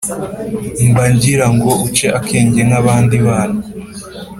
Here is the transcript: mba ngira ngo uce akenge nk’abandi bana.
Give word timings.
mba 0.89 1.03
ngira 1.13 1.45
ngo 1.55 1.71
uce 1.87 2.07
akenge 2.19 2.61
nk’abandi 2.67 3.15
bana. 3.25 3.61